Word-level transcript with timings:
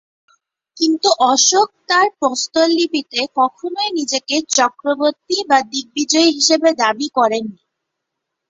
কিন্তু 0.77 1.09
অশোক 1.31 1.67
তাঁর 1.89 2.07
প্রস্তরলিপিতে 2.19 3.19
কখনোই 3.35 3.89
নিজেকে 3.91 4.35
চক্রবর্তী 4.51 5.37
বা 5.49 5.59
দিগ্বিজয়ী 5.71 6.29
হিসেবে 6.37 6.69
দাবি 6.81 7.07
করেন 7.17 7.43
নি। 7.49 7.59